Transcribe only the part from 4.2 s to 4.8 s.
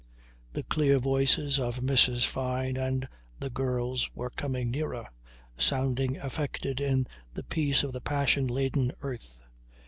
coming